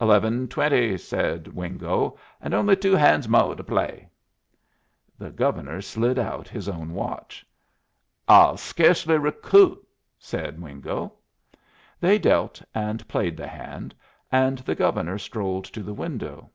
[0.00, 4.08] "Eleven twenty," said Wingo, "and only two hands mo' to play."
[5.18, 7.44] The Governor slid out his own watch.
[8.26, 9.86] "I'll scahsely recoup,"
[10.18, 11.12] said Wingo.
[12.00, 13.94] They dealt and played the hand,
[14.32, 16.50] and the Governor strolled to the window.